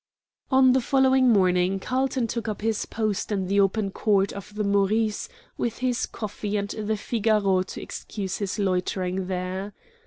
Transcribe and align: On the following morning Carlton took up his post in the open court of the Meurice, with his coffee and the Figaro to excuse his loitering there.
On 0.49 0.71
the 0.71 0.81
following 0.81 1.29
morning 1.29 1.79
Carlton 1.79 2.25
took 2.25 2.47
up 2.47 2.63
his 2.63 2.87
post 2.87 3.31
in 3.31 3.45
the 3.45 3.59
open 3.59 3.91
court 3.91 4.33
of 4.33 4.55
the 4.55 4.63
Meurice, 4.63 5.29
with 5.59 5.77
his 5.77 6.07
coffee 6.07 6.57
and 6.57 6.69
the 6.69 6.97
Figaro 6.97 7.61
to 7.61 7.79
excuse 7.83 8.37
his 8.37 8.57
loitering 8.57 9.27
there. 9.27 9.73